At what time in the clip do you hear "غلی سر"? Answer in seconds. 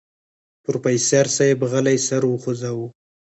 1.71-2.21